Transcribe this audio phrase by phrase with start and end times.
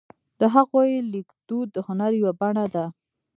[0.39, 2.85] د هغوی لیکدود د هنر یوه بڼه ده.